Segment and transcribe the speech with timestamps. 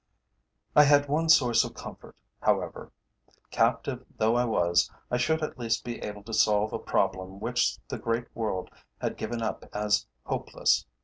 [0.75, 2.91] I had one source of comfort, however.
[3.51, 7.77] Captive though I was, I should at least be able to solve a problem which
[7.87, 10.87] the great world had given up as hopeless.